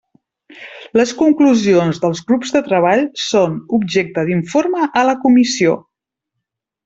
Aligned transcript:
Les 0.99 1.11
conclusions 1.19 1.99
dels 2.05 2.21
grups 2.31 2.55
de 2.55 2.61
treball 2.69 3.03
són 3.25 3.59
objecte 3.79 4.23
d'informe 4.31 4.89
a 5.03 5.05
la 5.11 5.17
Comissió. 5.27 5.77